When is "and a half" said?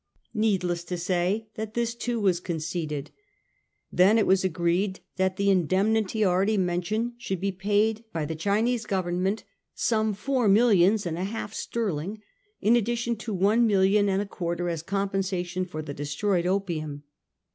11.05-11.53